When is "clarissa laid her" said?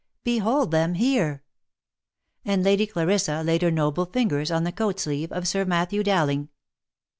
2.87-3.69